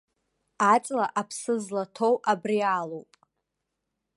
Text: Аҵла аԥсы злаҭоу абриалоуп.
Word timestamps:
Аҵла 0.73 1.05
аԥсы 1.19 1.53
злаҭоу 1.63 2.15
абриалоуп. 2.31 3.11